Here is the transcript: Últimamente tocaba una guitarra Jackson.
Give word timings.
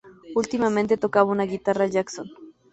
Últimamente 0.35 0.97
tocaba 0.97 1.31
una 1.31 1.43
guitarra 1.45 1.85
Jackson. 1.85 2.25